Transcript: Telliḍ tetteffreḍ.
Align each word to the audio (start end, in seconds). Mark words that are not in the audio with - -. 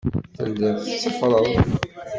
Telliḍ 0.37 0.75
tetteffreḍ. 0.83 1.45